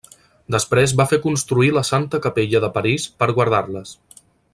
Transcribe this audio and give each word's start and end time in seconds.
Després 0.53 0.93
va 1.01 1.05
fer 1.11 1.19
construir 1.25 1.69
la 1.75 1.83
Santa 1.91 2.21
Capella 2.23 2.63
de 2.67 2.71
París 2.79 3.05
per 3.21 3.29
guardar-les. 3.41 3.93